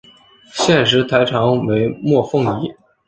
[0.51, 2.73] 现时台长为莫凤仪。